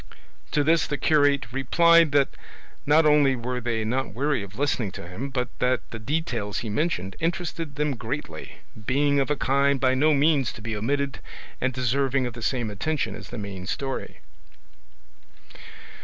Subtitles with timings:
[0.53, 2.29] To this the curate replied that
[2.87, 6.71] not only were they not weary of listening to him, but that the details he
[6.71, 11.19] mentioned interested them greatly, being of a kind by no means to be omitted
[11.61, 14.21] and deserving of the same attention as the main story.